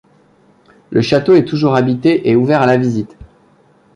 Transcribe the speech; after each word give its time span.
Le 0.89 1.01
château 1.03 1.35
est 1.35 1.45
toujours 1.45 1.75
habité 1.75 2.27
et 2.27 2.35
ouvert 2.35 2.63
à 2.63 2.65
la 2.65 2.77
visite. 2.77 3.15